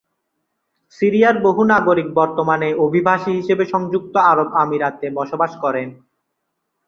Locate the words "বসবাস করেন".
5.17-5.87